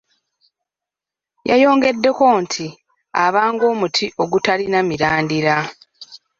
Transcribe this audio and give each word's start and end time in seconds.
Yayongeddeko 1.49 2.25
nti 2.43 2.65
abanga 3.25 3.63
omuti 3.73 4.05
ogutalina 4.23 4.79
mirandira. 4.89 5.55